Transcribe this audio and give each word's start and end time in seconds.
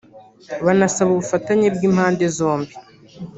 banasaba 0.65 1.09
ubufatanye 1.11 1.67
bw’impande 1.75 2.25
zose 2.37 2.73